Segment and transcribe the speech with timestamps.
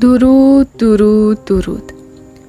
[0.00, 1.92] درود درود درود.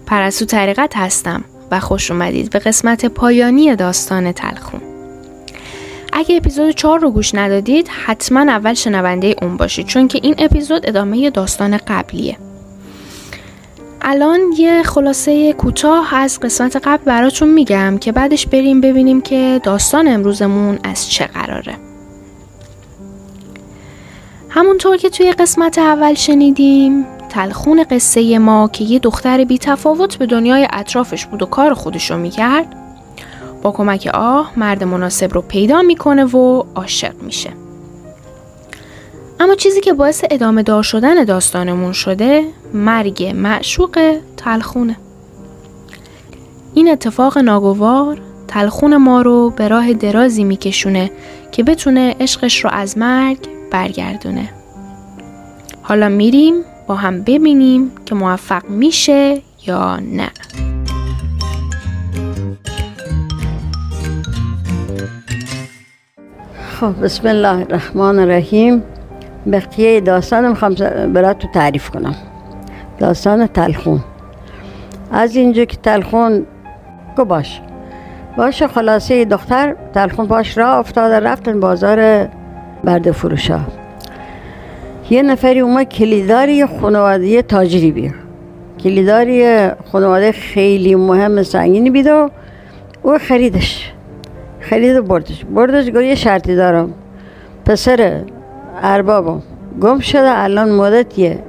[0.06, 4.82] پرسو طریقت هستم و خوش اومدید به قسمت پایانی داستان تلخون.
[6.14, 10.88] اگه اپیزود 4 رو گوش ندادید حتما اول شنونده اون باشید چون که این اپیزود
[10.90, 12.38] ادامه داستان قبلیه.
[14.02, 20.08] الان یه خلاصه کوتاه از قسمت قبل براتون میگم که بعدش بریم ببینیم که داستان
[20.08, 21.76] امروزمون از چه قراره.
[24.50, 27.06] همونطور که توی قسمت اول شنیدیم
[27.38, 32.18] تلخون قصه ما که یه دختر بی تفاوت به دنیای اطرافش بود و کار خودشو
[32.18, 32.76] می‌کرد
[33.62, 37.50] با کمک آه مرد مناسب رو پیدا می‌کنه و عاشق میشه.
[39.40, 44.96] اما چیزی که باعث ادامه دار شدن داستانمون شده مرگ معشوق تلخونه.
[46.74, 51.12] این اتفاق ناگوار تلخون ما رو به راه درازی میکشونه
[51.52, 53.38] که بتونه عشقش رو از مرگ
[53.72, 54.50] برگردونه.
[55.82, 56.54] حالا میریم
[56.88, 60.30] با هم ببینیم که موفق میشه یا نه.
[66.80, 68.84] خب بسم الله الرحمن الرحیم.
[69.52, 70.74] بقیه داستان می‌خوام
[71.34, 72.16] تو تعریف کنم.
[73.00, 74.04] داستان تلخون.
[75.12, 76.46] از اینجا که تلخون
[77.18, 77.62] گو باش.
[78.38, 82.28] باشه خلاصه دختر تلخون باش را افتاده رفتن بازار
[82.84, 83.60] برده فروشا.
[85.10, 88.12] یه نفری اومد کلیداری خانواده تاجری بیا
[88.84, 92.30] کلیداری خانواده خیلی مهم سنگینی بید و
[93.04, 93.92] او خریدش.
[94.60, 95.46] خرید و بردش.
[95.46, 96.94] بردش گفت یه شرطی دارم.
[97.66, 98.22] پسر
[98.82, 99.42] اربابم.
[99.82, 101.40] گم شده الان مدتیه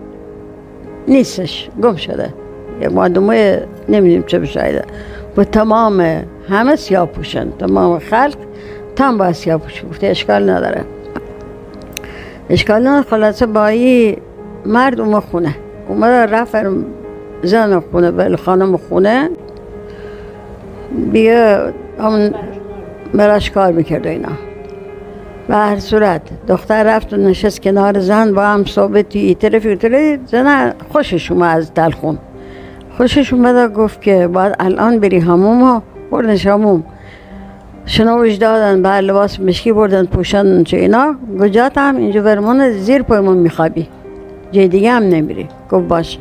[1.08, 1.68] نیستش.
[1.82, 2.34] گم شده.
[2.80, 4.84] یه مادمه نمی‌دونیم چه بشایده
[5.36, 8.36] با تمام همه سیاه پوشن تمام خلق
[8.96, 10.84] تم با سیاه پوش اشکال نداره.
[12.50, 13.02] اشکال نداره.
[13.02, 13.70] خلاصه با
[14.66, 15.54] مرد اومد خونه.
[15.88, 16.56] اومد رفت
[17.42, 19.30] زن خونه بل خانم خونه.
[21.12, 22.34] بیا همون
[23.14, 24.28] براش کار می‌کرد اینا.
[25.48, 30.72] و هر صورت دختر رفت و نشست کنار زن با هم صحبت طرفی طرفی زن
[30.92, 32.18] خوشش اومد از دلخون
[32.96, 36.84] خوشش اومد گفت که باید الان بری هموم و بردنش هموم
[37.88, 41.14] شنوش دادن به لباس مشکی بردن پوشن چه اینا.
[41.40, 43.88] گجات هم اینجا برمون زیر پایمون میخوابی.
[44.52, 45.48] جای دیگه هم نمیری.
[45.70, 46.18] گفت باش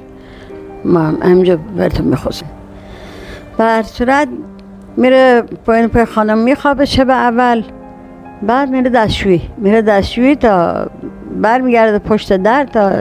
[0.86, 2.46] ما همجا برتون می‌خواستم
[3.58, 4.28] به هر صورت
[4.98, 7.64] میره پایین پای خانم میخوابه شب اول.
[8.42, 10.88] بعد میره دستشوی میره دستشوی تا
[11.42, 12.92] برمیگرده پشت در تا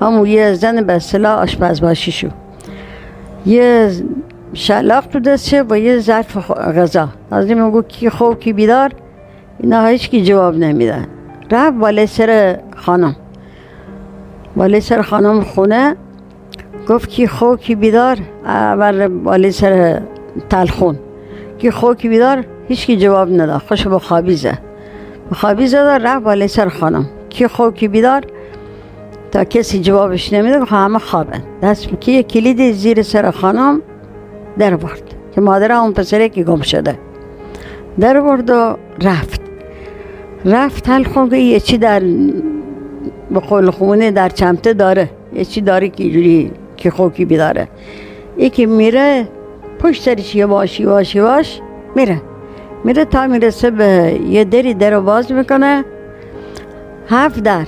[0.00, 2.28] همون یه زن به آشپز باشی شو
[3.46, 3.90] یه
[4.54, 7.08] شلاق تو دستشه با یه ظرف غذا.
[7.30, 8.92] از این میگو کی خوب کی بیدار
[9.58, 11.06] اینا هیچ کی جواب نمیدن.
[11.50, 13.16] رفت بالای سر خانم.
[14.56, 15.96] بالای سر خانم خونه
[16.88, 20.00] گفت کی خوب کی بیدار اول بالای سر
[20.50, 20.98] تلخون.
[21.58, 23.62] کی خوب کی بیدار هیچ کی جواب نداد.
[23.68, 24.58] خوش با خوابیزه
[25.32, 27.06] خوابیزه دار رفت بالای سر خانم.
[27.28, 28.22] کی خوب کی بیدار
[29.32, 31.42] تا کسی جوابش نمیده همه خوابن.
[31.62, 33.82] دست کی کلید زیر سر خانم
[34.58, 35.02] در برد
[35.34, 36.98] که مادر اون پسره که گم شده
[38.00, 39.40] در برد و رفت.
[40.44, 42.00] رفت حل خون یه چی در
[43.30, 47.68] به قول خونه در چمته داره یه چی داره که جوری که خوکی بیداره.
[48.36, 49.28] یکی میره
[49.78, 51.60] پشت سرش یه باشی باشی باش
[51.96, 52.22] میره.
[52.84, 55.84] میره تا می‌رسه به یه دری در باز می‌کنه.
[57.08, 57.66] هفت در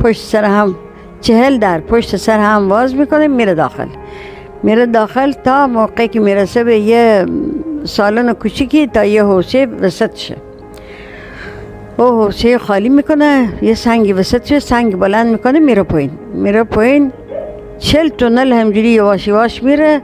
[0.00, 0.74] پشت سر هم
[1.20, 3.86] چهل در پشت سر هم باز می‌کنه میره داخل.
[4.62, 7.26] میره داخل تا موقعی که می‌رسه به یه
[7.84, 10.36] سالن کوچیکی تا یه حوصه وسط شه.
[11.96, 16.10] او حوصه خالی می‌کنه یه سنگی وسط شه سنگ بلند می‌کنه میره پایین.
[16.34, 17.12] میره پایین
[17.78, 20.00] چل تونل همجوری یواش یواش میره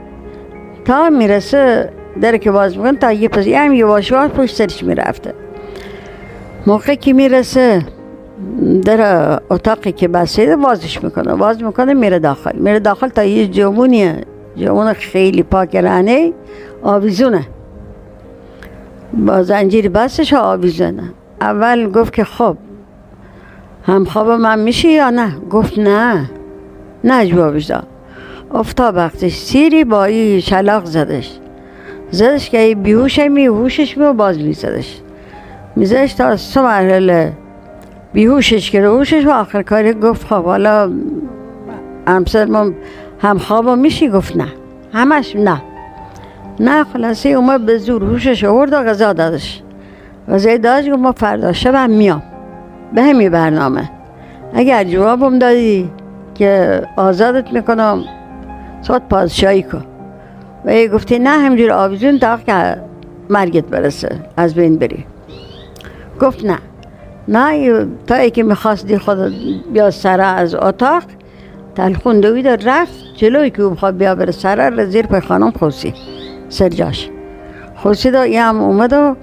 [0.85, 1.89] تا می‌رسه
[2.21, 5.33] در که باز می‌کنه تا یه پس هم یواش یواش پشت سرش می‌رفته.
[6.67, 7.81] موقعی که می‌رسه
[8.85, 11.35] در اتاقی که بسیده بازش می‌کنه.
[11.35, 12.55] باز می‌کنه میره داخل.
[12.55, 14.21] میره داخل تا یه جمونیه
[14.57, 16.33] جوان خیلی پاک رانه
[16.83, 17.47] آویزونه.
[19.13, 21.03] با زنجیر بستش آویزونه.
[21.41, 22.57] اول گفت که خب
[23.83, 26.29] هم خواب من میشه یا نه؟ گفت نه.
[27.03, 27.87] نه جوابش داد.
[28.53, 31.39] افتا وقتش سیری با این شلاق زدش.
[32.11, 35.01] زدش که این بیهوش می هوشش باز میزدش.
[35.75, 37.33] میزدش تا سه مرحله
[38.13, 40.91] بیهوشش که روشش و آخر کاری گفت خب حالا
[42.07, 42.71] همسر ما
[43.19, 44.47] هم خوابا میشی؟ گفت نه.
[44.93, 45.61] همش نه.
[46.59, 49.61] نه خلاصه اومد به زور هوشش آورد و غذا دادش.
[50.29, 52.23] غذای دادش گفت ما فردا شب هم میام.
[52.93, 53.89] به همین برنامه.
[54.53, 55.89] اگر جوابم دادی
[56.35, 58.03] که آزادت می‌کنم
[58.81, 59.85] ساعت پادشاهی کن.
[60.65, 62.77] و ای گفتی نه همجور آویزون تا که
[63.29, 64.19] مرگت برسه.
[64.37, 65.05] از بین بری.
[66.21, 66.57] گفت نه.
[67.27, 69.33] نه تا ای که می‌خواست خود
[69.73, 71.03] بیا سره از اتاق
[71.75, 75.93] تلخون دوید رفت جلوی که بخواد بیا بره سره را زیر پای خانم خوصی
[76.49, 77.09] سرجاش
[77.75, 79.15] خوصی دا یه هم اومد و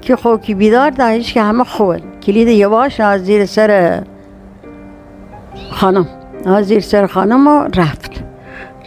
[0.00, 4.02] که خوکی بیدار داشت که همه خوبه کلید یواش از زیر سر
[5.70, 6.06] خانم.
[6.46, 8.10] از زیر سر خانم و رفت.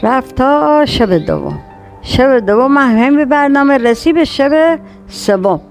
[0.04, 1.60] رفت تا شب دوم.
[2.02, 5.62] شب دوم همین برنامه رسی به شب سوم.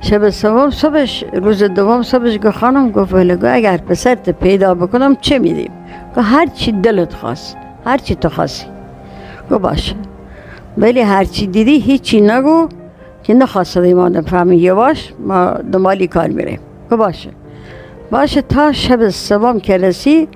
[0.00, 5.38] شب سوم صبحش روز دوم صبحش گفت خانم گفت ولگو اگر پسرت پیدا بکنم چه
[5.38, 5.70] میدیم؟
[6.16, 8.66] گفت هر چی دلت خواست هر چی تو خواستی.
[9.50, 9.94] گفت باشه
[10.78, 12.68] ولی هر چی دیدی هیچی نگو
[13.22, 16.58] که نخواسته ما نفهمی یه باش ما دنبالی کار میریم.
[16.90, 17.30] گفت باشه
[18.10, 20.28] باشه تا شب سوم که رسی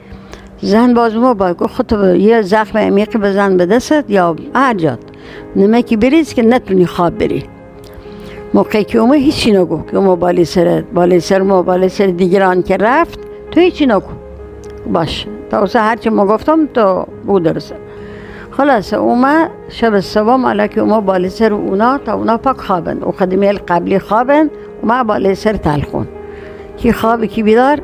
[0.61, 4.99] زن باز ما با خود یه زخم عمیق به دستت یا هر جات.
[5.57, 7.45] نمکی بریز که نتونی خواب بری.
[8.55, 12.63] موقعی که اومه هیچی نگو که اومه بالی سر بالی سر ما بالی سر دیگران
[12.63, 13.19] که رفت
[13.51, 14.13] تو هیچی نگو.
[14.93, 15.27] باش.
[15.57, 17.77] تا اوسه هرچی ما گفتم تو بو درسته
[18.51, 23.13] خلاص اومه شب سوم علا که اومه بالی سر اونا تا اونا پاک خوابن او
[23.13, 24.51] خدمی قبلی خوابن
[24.83, 26.07] اومه بالی سر تلخون
[26.77, 27.81] کی خوابی کی بیدار؟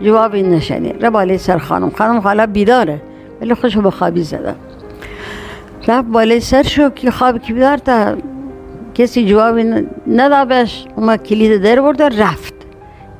[0.00, 0.92] جوابی نشنی.
[0.92, 1.90] را بالای سر خانم.
[1.90, 3.02] خانم حالا بیداره
[3.40, 4.54] ولی خوشو به خوابی زده.
[5.88, 8.16] رفت بالای سر شو که خواب کی بیدار تا
[8.94, 9.64] کسی جوابی
[10.06, 10.86] ندا بهش.
[10.96, 12.54] اومد کلید در برد رفت.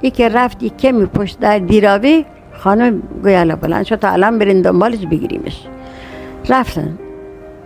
[0.00, 2.24] ای رفت ای کمی پشت در دیراوی.
[2.64, 5.66] خانم گویا بلند شد تا الان برین دنبالش بگیریمش.
[6.48, 6.98] رفتن.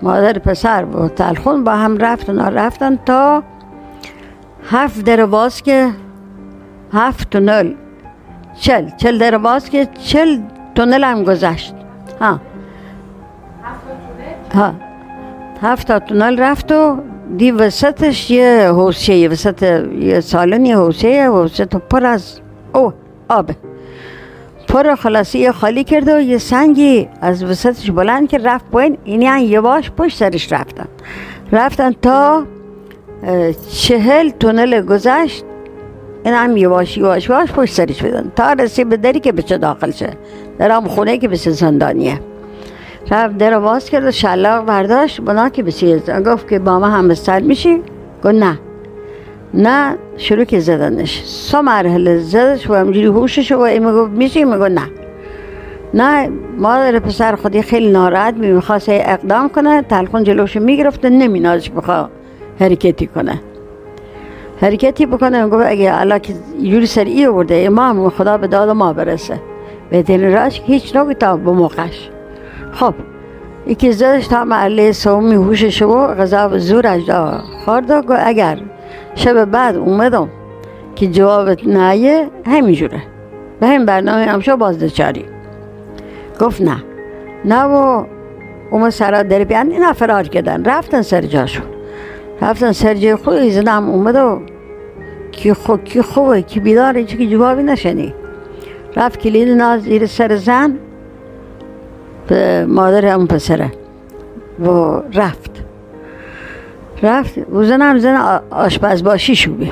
[0.03, 3.43] مادر پسر و تلخون با هم رفتن رفتن تا
[4.71, 5.91] هفت در که
[6.93, 7.73] هفت تونل.
[8.61, 8.91] چل.
[8.97, 10.41] چل در باز که چل
[10.75, 11.75] تونل هم گذشت.
[12.21, 12.41] ها.
[14.55, 14.75] ها.
[15.63, 16.97] هفت تونل رفت و
[17.37, 19.63] دی وسطش یه حوصه وسط
[20.01, 22.41] یه سالن یه حوصه تو پر از
[22.75, 22.93] او
[23.29, 23.51] آب.
[24.69, 28.99] پر خلاصی خالی کرده و یه سنگی از وسطش بلند که رفت پایین.
[29.05, 30.89] اینی یه باش پشت سرش رفتن.
[31.53, 32.45] رفتن تا
[33.73, 35.45] چهل تونل گذشت.
[36.25, 39.91] این هم یواش یواش یواش پشت سرش بدن تا رسی به دری که بچه داخل
[39.91, 40.11] شه.
[40.59, 42.21] در هم خونه که بسه زندانیه.
[43.11, 45.21] رفت در باز کرد و شلاق برداشت.
[45.21, 47.77] بنا که بسیار گفت که با ما هم میشی؟
[48.25, 48.59] گفت نه.
[49.55, 51.23] نه شروع که زدنش.
[51.25, 54.91] سه مرحله زدش و همجوری هوشش و این می‌گفت میشی می‌گفت نه.
[55.95, 62.11] نه مادر پسر خودی خیلی ناراحت می می‌خواست اقدام کنه تلخون جلوش می‌گرفت نمینازش بخواه
[62.61, 63.41] حرکتی کنه.
[64.61, 68.93] حرکتی بکنه گفت اگه الله که یوری سر ای برده امام خدا به داد ما
[68.93, 69.41] برسه.
[69.91, 72.11] بهترین راش هیچ نگو تا به موقعش.
[72.73, 72.95] خب
[73.67, 78.59] یکی زدش تا محله سومی هوشش و غذا و زورش دا خورد و اگر
[79.17, 80.29] شب بعد اومدم
[80.97, 83.03] که جوابت نایه همینجوره.
[83.61, 85.25] به همین برنامه همشا بازدچاری
[86.41, 86.85] گفت نه.
[87.45, 88.05] نه و
[88.71, 90.65] اومد سرا در بیان اینا فرار کردن.
[90.65, 91.67] رفتن سر جاشون
[92.43, 94.41] رفتن سر جای خود زدم اومد و
[95.33, 98.15] کی خوب کی خوبه کی بیداره چی که جوابی نشنی
[98.97, 100.79] رفت کلید ناز زیر سر زن
[102.69, 103.73] مادر اون پسره.
[104.61, 105.66] و رفت.
[107.03, 109.69] رفت و زن هم زن آشپز باشی شوبه.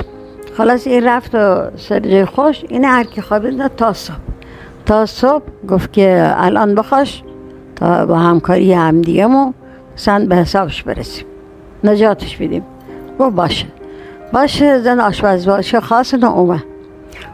[0.57, 4.17] خلاص این رفت و سر خوش این هر کی خوابید تا صبح.
[4.87, 7.23] تا صبح گفت که الان بخواش
[7.77, 9.53] تا با همکاری هم دیگه مو
[9.97, 11.27] سند به حسابش برسیم.
[11.85, 12.65] نجاتش بدیم.
[13.19, 13.67] گفت باشه.
[14.33, 16.63] باشه زن آشپز باشه خاص نه اومه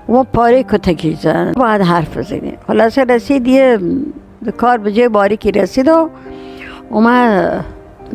[0.07, 2.53] اومه پاره کتکی زن باید حرف بزنی.
[2.67, 3.79] خلاصه رسید یه
[4.57, 6.09] کار به جای باریکی رسید و
[6.91, 7.51] اومه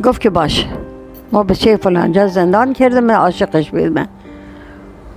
[0.04, 0.66] گفت که باشه.
[1.32, 4.08] ما به چه فلانجا زندان کردم من عاشقش بیدم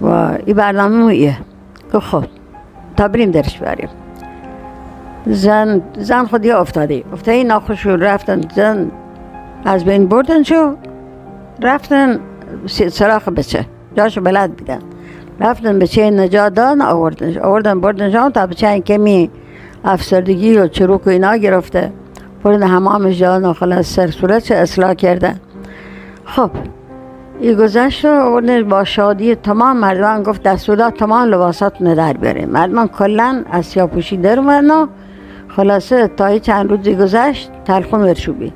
[0.02, 0.08] و
[0.46, 1.38] این برنامه مو ایه.
[1.94, 2.24] گفت خب
[2.98, 3.90] تا بریم درش بریم.
[5.26, 7.04] زن زن خودی افتاده.
[7.14, 8.92] افتاده ناخوش رفتن زن
[9.66, 10.76] از بین بردن شو.
[11.62, 12.20] رفتن
[12.68, 13.66] سراخ بچه.
[13.96, 14.80] جاشو بلد بیدن
[15.40, 19.30] رفتن بچه نجات دادن آوردن آوردن بردن تا بچه کمی
[19.86, 21.92] افسردگی و چروک و اینا گرفته.
[22.44, 25.40] بردن همامش جان و خلاص سر صورت اصلاح کردن.
[26.36, 26.52] خب
[27.40, 32.88] این گذشت و آوردن با شادی تمام مردمان گفت دستورات تمام لباسات ندر بیاریم مردمان
[32.88, 34.88] کلن از سیاپوشی در اومدن
[35.48, 38.54] خلاصه تا چند روزی گذشت تلخون ورشوبی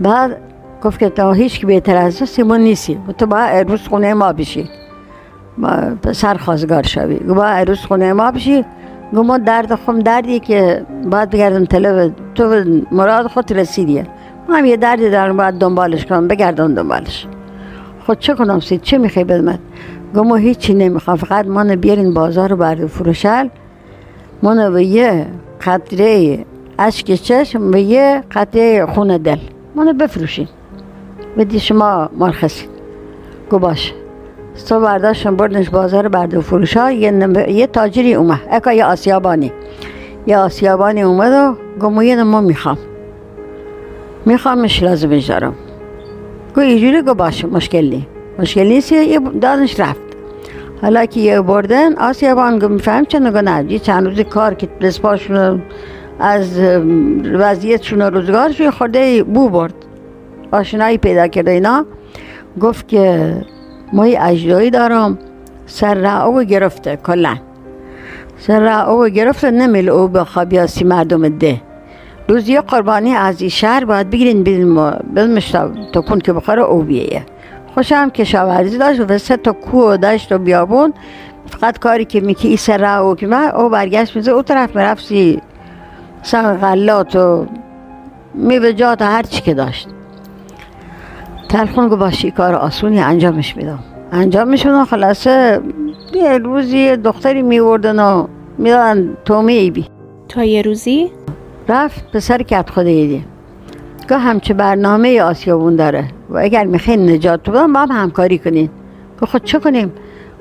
[0.00, 0.36] بعد
[0.84, 2.98] گفت که تا هیچ که بهتر از سیمون نیستی.
[3.08, 4.70] و تو باید عروس خونه ما بشی.
[6.12, 7.16] سر خواستگار شوی.
[7.16, 8.64] با عروس خونه ما بشی.
[9.14, 14.06] گما درد خم دردی که باید بگردم طلب تو مراد خود رسیدیه
[14.48, 17.26] هم یه دردی دارم باید دنبالش کنم بگردم دنبالش.
[18.06, 19.58] خود چه کنم سید؟ چه می‌خوای بدمت
[20.14, 23.48] گما هیچی نمی‌خوام فقط من بیارین بازار برد فروشل
[24.42, 25.26] من به یه
[25.66, 26.38] قطره
[26.78, 29.38] اشک چشم به یه قطره خون دل.
[29.74, 30.48] منو بفروشین.
[31.38, 32.66] بدی شما مرخصی
[33.50, 33.92] گو باشه
[34.68, 37.48] تو برداشتم بردنش بازار برد و فروش ها یه, نم...
[37.48, 38.40] یه تاجری اومد.
[38.50, 39.52] اکا یه آسیابانی.
[40.26, 42.78] یه آسیابانی اومد و گمو یه ما می‌خوام.
[44.26, 45.54] میخوامش لازمش دارم
[46.54, 48.06] گو اینجوری گو باشه مشکل نی.
[48.38, 50.00] مشکل نیست یه دانش رفت.
[50.82, 53.06] حالا که یه بردن آسیابان گو میفهم
[53.44, 55.00] نه یه چند روز کار که دست
[56.18, 56.58] از
[57.24, 59.74] وضعیتشون روزگارش خورده بو برد.
[60.52, 61.86] آشنایی پیدا کرده اینا.
[62.60, 63.34] گفت که
[63.92, 65.18] ما یه اجدایی دارم.
[65.66, 67.36] سر او گرفته کلا.
[68.38, 71.73] سر او گرفته نمیل او به خابیاسی مردم ده.
[72.28, 75.38] روز یه قربانی از این شهر باید بگیرین بیدن
[75.92, 77.22] تا کن که بخوره او بیه
[77.74, 80.92] خوشم کشاورزی داشت و سه تا کوه داشت و بیابون.
[81.46, 85.40] فقط کاری که میکی ای سر او که من او برگشت میزه او طرف می‌رفتی
[86.22, 87.46] سن غلات و
[88.34, 89.88] میوجات هر چی که داشت.
[91.48, 93.78] تلخون گو باشی کار آسونی انجامش میدم.
[94.12, 95.60] انجامش میدم خلاصه
[96.14, 98.26] یه روزی دختری میوردن و
[98.58, 99.86] می‌دادن تومه ای بی.
[100.28, 101.10] تا یه روزی؟
[101.68, 103.24] رفت پسر کت خود ایدی.
[104.08, 106.04] که همچه برنامه آسیابون داره.
[106.30, 108.70] و اگر می‌خواین نجات بدم با هم همکاری کنین.
[109.20, 109.92] که خود چه کنیم؟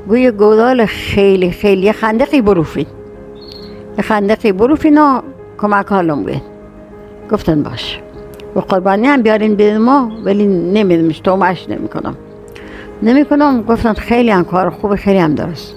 [0.07, 2.85] گوی گودال خیلی خیلی خندقی بروفین.
[3.97, 5.21] یه خندقی بروفین و
[5.57, 6.41] کمک حالم بین
[7.31, 7.99] گفتن باش.
[8.55, 12.15] و قربانی هم بیارین به ما ولی نمیدمش تومش نمی‌کنم.
[13.03, 15.75] نمی‌کنم گفتن خیلی هم کار خوب خیلی هم درست.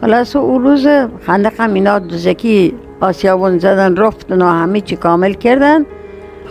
[0.00, 0.86] خلاص اون روز
[1.26, 5.84] خندق هم اینا دوزکی آسیابون زدن رفتن و همه چی کامل کردن.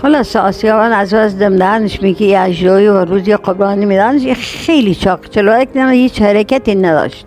[0.01, 4.27] خلاص آسیابان از از دمدهنش میگه یه اجرایی و روزی قربانی میدنش.
[4.65, 7.25] خیلی چاق چلو نه هیچ حرکتی نداشت.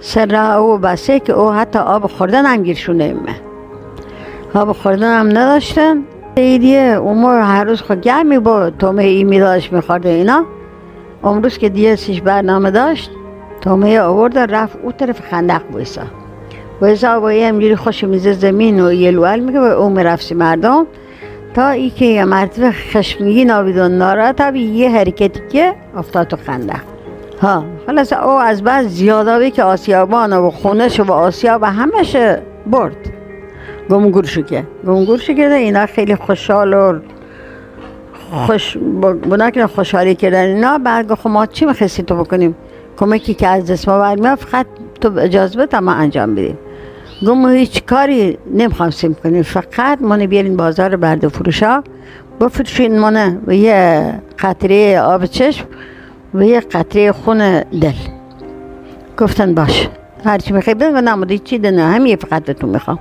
[0.00, 3.36] سر او بسه که او حتی آب خوردن هم گیرشونه ایمه
[4.54, 6.04] آب خوردن هم نداشتن.
[6.34, 10.44] ایدیه اون هر روز خود گرمی با تومه ای میداشت میخورده اینا.
[11.24, 13.10] امروز که دیگه سیش برنامه داشت.
[13.60, 16.02] تومه آورد رفت او طرف خندق بایسا
[16.80, 20.86] بایسا با یه امجوری خوش میزه زمین و یه لول میگه و او می‌رفتی مردم.
[21.54, 26.80] تا ای که یه مرتبه خشمگی نابید و ناراحت یه حرکتی که افتاد تو خندق.
[27.42, 32.16] ها خلاص او از بعد زیادابی که آسیابان و خونش و آسیاب همش
[32.66, 32.96] برد.
[33.90, 36.98] گمگور که گمگور کرده اینا خیلی خوشحال و
[38.46, 38.76] خوش
[39.30, 40.44] بنا که خوشحالی کردن.
[40.44, 42.54] اینا بعد گفت خب ما چی می‌خواستی تو بکنیم؟
[43.00, 44.66] کمکی که از دست ما برمیاد فقط
[45.00, 46.58] تو اجازه بده ما انجام بدیم.
[47.26, 49.42] گم هیچ کاری نمی‌خوام سیم کنیم.
[49.42, 51.82] فقط ما بیارین بازار برد فروشا
[52.40, 55.66] بفروشین منه و یه قطره آب چشم
[56.34, 57.92] و یه قطره خون دل.
[59.18, 59.88] گفتن باش.
[60.24, 62.98] هرچی می‌خوای بگو نمودی چی دنه همین فقط تو می‌خوام.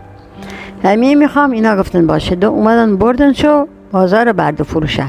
[0.83, 1.51] همین می‌خوام.
[1.51, 2.35] اینا گفتن باشه.
[2.35, 5.03] دو اومدن بردن شو بازار برد فروشل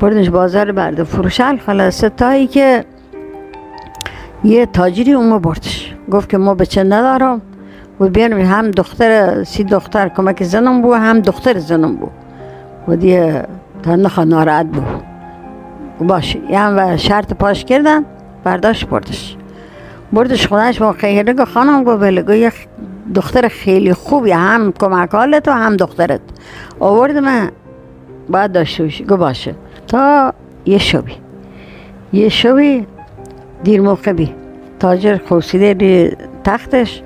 [0.00, 2.84] بردنش بازار برد فروشل خلاصه تایی که
[4.44, 5.94] یه تاجری اون بردش.
[6.10, 7.40] گفت که ما بچه ندارم؟
[8.00, 12.10] و بیانم هم دختر سی دختر کمک زنم بود هم دختر زنم بود
[12.88, 13.46] و دیگه
[13.82, 14.84] تا نخوا ناراحت بود
[16.00, 18.04] باشه یعنی و شرط پاش کردن
[18.44, 19.36] برداشت بردش.
[20.12, 22.52] بردش خونش با خیلی خانم گفت بله
[23.14, 25.14] دختر خیلی خوبی هم کمک
[25.46, 26.20] و هم دخترت.
[26.80, 27.50] آورد من.
[28.28, 29.54] باید داشته باشی گو باشه.
[29.86, 30.32] تا
[30.66, 31.12] یه شبی.
[32.12, 32.86] یه شبی
[33.64, 34.34] دیر موقع بی
[34.80, 37.02] تاجر خوصیده بی تختش.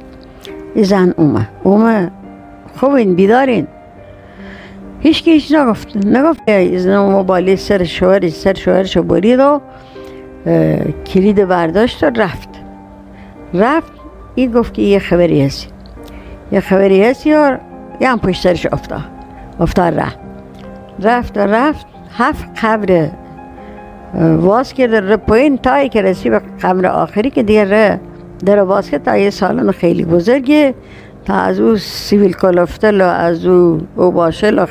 [0.75, 2.11] ای زن اومه اومه
[2.77, 3.67] خوبین بیدارین.
[5.01, 6.07] هیچ که هیچ نگفت.
[6.07, 6.41] نگفت
[6.77, 9.61] زن موبایلی سر شوهر سر شوهرشو برید و
[11.07, 12.49] کلید برداشت و رفت.
[13.55, 13.93] رفت.
[14.35, 15.69] این گفت که یه خبری هستی
[16.53, 17.61] یه خبری هست یا
[18.01, 19.05] یه هم پشترش افتاد.
[19.61, 20.19] افتاد رفت.
[21.03, 21.87] رفت و رفت.
[22.19, 23.09] هفت قبر
[24.15, 28.01] واس کرده ره پایین تایی که رسی به قبر آخری که دیگه
[28.47, 30.75] در واس کرد تا یه سالن خیلی بزرگه.
[31.27, 34.67] تا از او سیویل کلفتل و از او او باشل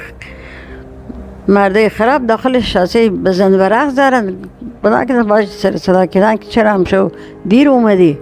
[1.47, 4.33] مرده خراب داخل شاسه بزن برق زارن
[4.81, 7.11] بنا که باش سر صدا کردن که چرا هم شو
[7.47, 8.17] دیر اومدی؟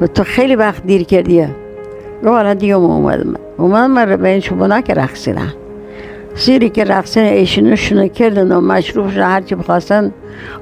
[0.00, 1.50] و تو خیلی وقت دیر کردیه
[2.22, 3.34] گو حالا دیگه اومدم.
[3.56, 5.52] اومدم من به این شبونه که رقصیدن
[6.34, 10.12] سیری که رقصین ایشونو کردن و مشروف رو هرچی بخواستن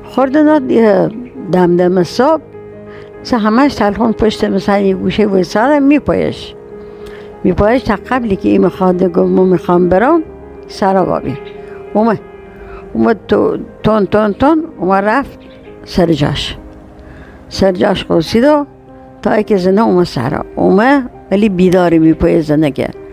[0.04, 1.08] خوردن و دیگه
[1.52, 2.42] دم دم صبح
[3.22, 6.54] سه همش تلخون پشت مثلا یه گوشه می میپایش.
[7.44, 10.22] میپایش تا قبلی که این می‌خواد گفت می‌خوام برم
[10.68, 11.38] سرا بابی
[11.94, 12.20] اومد.
[12.92, 15.38] اومد تو تون تون تون اومد رفت
[15.84, 16.56] سر جاش.
[17.48, 18.44] سر جاش قوسید
[19.22, 23.05] تا که زنه اومد سرا اومد ولی بیداری میپای زنگه در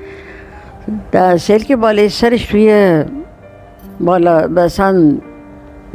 [1.37, 3.03] سیل که بالای سرش توی
[3.99, 5.21] بالا بسن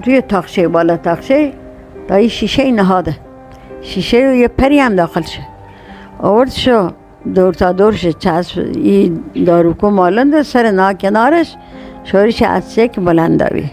[0.02, 1.52] توی تاخچه بالا تاخچه
[2.08, 3.16] تا این شیشه نهاده
[3.82, 5.40] شیشه یه پری هم داخل شه
[6.18, 6.90] آورد شو
[7.34, 11.56] دور تا دورش چسب این داروکو مالند سر نا کنارش
[12.04, 13.64] شورش از که بلندوی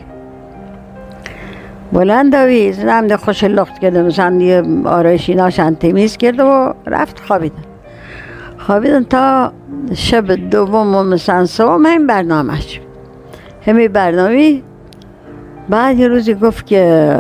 [1.93, 7.75] بلندوی زنم ده خوش لخت کرده مثلا یه آرایشی ناشن تمیز کرده و رفت خوابیدن
[8.65, 9.51] خوابیدن تا
[9.93, 12.81] شب دوم و مثلا سوم همین برنامهش
[13.65, 14.62] همین برنامه.
[15.69, 17.17] بعد یه روزی گفت که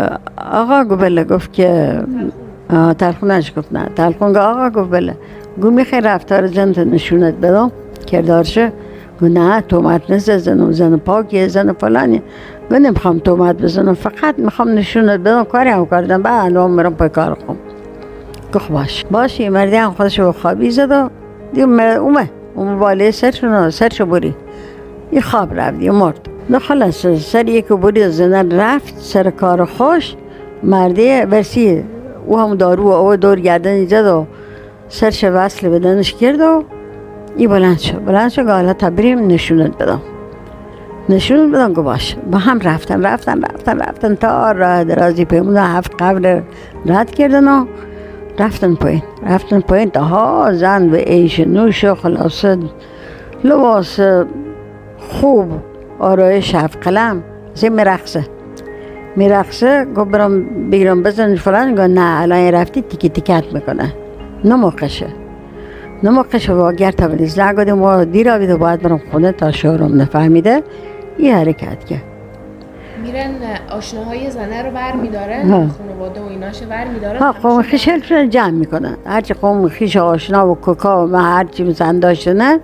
[0.51, 1.99] آقا گو بله گفت که
[2.97, 3.89] تلخونش گفت نه.
[3.95, 5.17] تلخون گفت آقا گفت بله
[5.61, 7.71] گو می‌خوای رفتار زنت نشونت بدم؟
[8.07, 8.71] کردارشه
[9.19, 12.21] گو نه تومت نیست زن زن پاکی زن فلانی
[12.69, 15.43] گو نمی‌خوام تومت بزنم فقط می‌خوام نشونت بدم.
[15.43, 16.21] کاری هم کردم.
[16.21, 17.57] بعد الان میرم پای کار خون
[18.53, 19.05] گفت باش.
[19.11, 21.09] باش این مردی هم خودش خوابی زد و
[21.53, 22.29] دیگه اومه.
[22.55, 24.35] اومه بالای سرشون سرشو بری.
[25.11, 28.03] این خواب رفت یه مرد خلاص سر یک بری
[28.51, 30.15] رفت سر کار خوش.
[30.63, 31.83] مردی برسی
[32.27, 34.25] او هم دارو او دور گردن زد و
[34.89, 36.63] سرش وصل بدنش کرد و
[37.37, 40.01] ای بلند شد بلند شد حالا تا بریم نشونت بدم.
[41.09, 42.17] نشونت بدم گو باش.
[42.31, 46.41] با هم رفتن رفتن رفتن رفتن تا راه درازی پیمون هفت قبل
[46.85, 47.65] رد کردن و
[48.39, 49.03] رفتن پایین.
[49.29, 52.57] رفتن پایین تا ها زن و ایش نوش و خلاصه
[53.43, 53.99] لباس
[54.99, 55.51] خوب
[55.99, 57.23] آرایش هفت قلم.
[57.53, 58.23] زی میرقصه.
[59.15, 61.71] میرقصه گفت برم بگیرم بزن فلان.
[61.71, 63.93] گفت نه الان رفتی تیکی تیکت می‌کنه.
[64.43, 65.07] نه موقعشه
[66.03, 69.51] نه موقعشه و اگر تا بلیز لگاده ما دیر آبید و باید برم خونه تا
[69.51, 70.63] شورم نفهمیده.
[71.19, 72.14] یه حرکت کرد.
[73.05, 73.35] میرن
[73.69, 75.41] آشناهای زنه رو بر میدارن
[75.77, 77.19] خانواده و ایناش بر میدارن.
[77.19, 78.97] ها قوم خیشل جمع می‌کنن.
[79.05, 82.59] هرچی قوم خیش آشنا و کوکا و هرچی مثلا داشتنن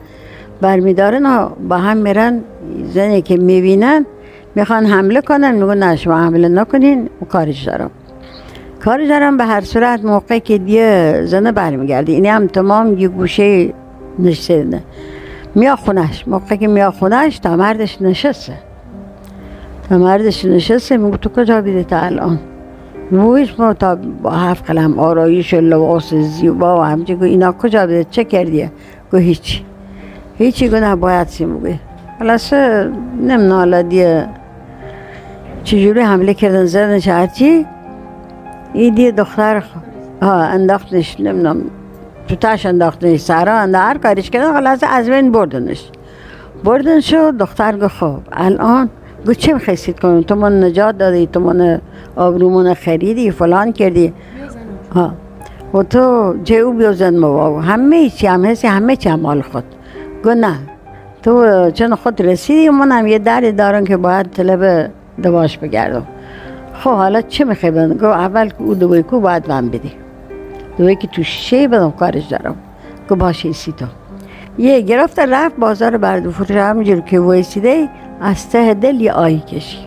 [0.61, 2.41] بر میدارن و با هم میرن
[2.93, 4.05] زنی که می‌بینن
[4.55, 7.91] می‌خوان حمله کنن میگن نه شما حمله نکنین و کارش دارم.
[8.83, 12.11] کارش دارم به هر صورت موقع که دیگه زنه برمیگرده.
[12.11, 13.73] این هم تمام یه گوشه
[14.19, 14.79] نشسته.
[15.55, 18.53] میا خونش موقع که میا خونش تا مردش نشسته.
[19.91, 22.39] تا مردش نشسته میگو تو کجا بیده تا الان؟
[23.11, 28.03] مویش ما تا با هفت قلم آرایش لباس زیبا و همچه گو اینا کجا بیده
[28.03, 28.71] چه کردیه
[29.11, 29.65] گو هیچی.
[30.37, 31.79] هیچی گو نباید سی موگه
[32.19, 34.27] خلاصه نمی‌دونم حالا دیگه
[35.63, 37.65] چجوری حمله کردن زدنش هرچی
[38.73, 39.63] این دیگه دختر
[40.21, 41.57] ها انداختنش نمی‌دونم.
[42.27, 45.89] تو تاش انداختنش سرا اند هر کاریش کردن خلاصه از بین بردنش.
[46.63, 48.89] بردن شد دختر گفت خب الان
[49.27, 51.81] گفت چه می‌خواستید کنم؟ تو من نجات دادی تو من
[52.15, 54.13] آبرومون خریدی فلان کردی.
[54.95, 55.13] ها
[55.73, 59.63] و تو جو بیوزن ما همه چی هم هستی همه چی هم مال خود.
[60.25, 60.55] گفت نه.
[61.23, 64.91] تو چون خود رسیدی من هم یه دری دارم که باید طلب
[65.23, 66.07] دواش بگردم.
[66.73, 69.91] خب حالا چه می‌خوای بدن گفت اول او دوی کو باید من بدی.
[70.77, 72.55] دوی که تو شیشه بدم کارش دارم.
[73.09, 73.85] گفت باشه سی تو.
[74.57, 77.89] یه گرفت رفت بازار بردو فروش همینجور که ویسیده
[78.21, 79.77] از ته دل یه آی کشی.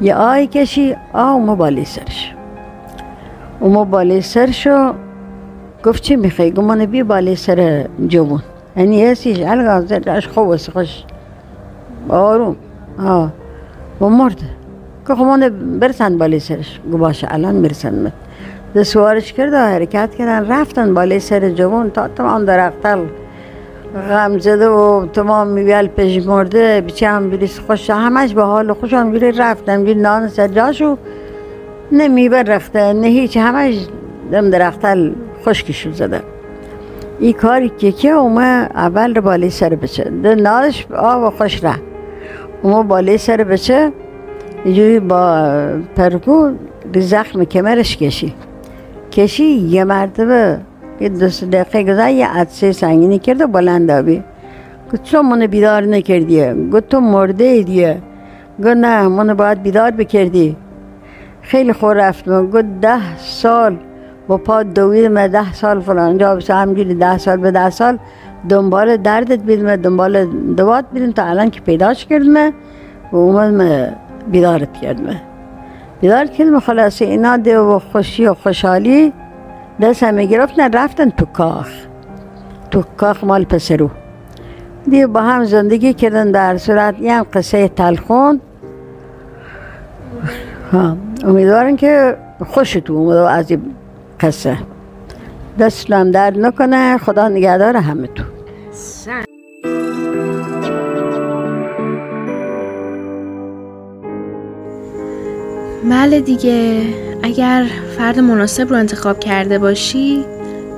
[0.00, 2.34] یه آی کشی آه اومو بالی سرش.
[3.60, 4.94] اومو بالی سرشو
[5.84, 8.42] گفت چی می‌خوای؟ من بی بالی سر جوون.
[8.76, 11.04] یعنی هستیش الگا زدش خوب خوش.
[12.08, 12.56] آروم.
[12.98, 13.32] آه.
[14.00, 14.40] و مرد.
[15.08, 16.80] که خمانه برسن بالای سرش.
[16.90, 18.12] گو باشه الان می‌رسن
[18.74, 20.52] ده سوارش کرد و حرکت کردن.
[20.52, 22.98] رفتن بالای سر جوان تا تمام درختل
[23.94, 28.92] غم زده و تمام میویل پیش مرده بیچه هم بریس خوش همش به حال خوش
[28.92, 30.96] هم بیره رفتن بیر نان سر جاشو
[31.92, 33.74] نه میوه رخته نه هیچ همش
[34.32, 35.12] دم درختل
[35.44, 36.20] خشکشو زده.
[37.20, 41.74] این کاری که که اومه اول رو بالای سر بچه ده نادش آب خوش ره
[42.62, 43.92] اومه بالای سر بچه
[44.64, 45.52] اینجوری با
[45.96, 46.50] پرگو
[46.92, 48.34] به زخم کمرش کشی
[49.12, 50.60] کشی یه مرتبه
[51.02, 54.22] یه دو دقیقه گذار یه عدسه سنگینی کرد و بلند آبی
[54.92, 57.98] گفت چون منو بیدار نکردیه گفت تو مرده دیه
[58.58, 60.56] گفت نه منو باید بیدار بکردی.
[61.42, 63.76] خیلی خور رفتم گفت ده سال
[64.28, 67.98] با پا دوید من ده سال فلان جا همجوری ده سال به ده سال
[68.48, 70.24] دنبال دردت بیدم دنبال
[70.56, 72.52] دوات بیدم تا الان که پیداش کردم
[73.12, 73.96] و اومد
[74.30, 75.20] بیدارت کردم.
[76.00, 79.12] بیدار کردم خلاصه اینا ده و خوشی و خوشحالی.
[79.80, 81.68] دست همه گرفتن رفتن تو کاخ.
[82.70, 83.90] تو کاخ مال پسرو
[84.90, 88.40] دیگه با هم زندگی کردن در صورت یه هم قصه تلخون.
[91.24, 93.74] امیدوارم که خوشتون اومده از این
[94.20, 94.58] قصه.
[95.58, 98.22] دستتون درد نکنه خدا نگهدار همه تو
[105.90, 107.11] بله دیگه.
[107.22, 107.66] اگر
[107.98, 110.24] فرد مناسب رو انتخاب کرده باشی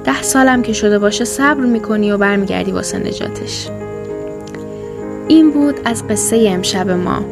[0.05, 3.69] ده سالم که شده باشه صبر می‌کنی و برمیگردی واسه نجاتش.
[5.29, 7.25] این بود از قصه امشب ما.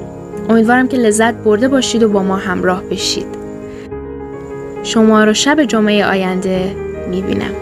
[0.49, 3.27] امیدوارم که لذت برده باشید و با ما همراه بشید.
[4.83, 6.77] شما رو شب جمعه آینده
[7.11, 7.53] می‌بینم.